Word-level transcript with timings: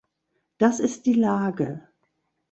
Das 0.57 0.79
ist 0.79 1.05
die 1.05 1.13
Lage. 1.13 1.87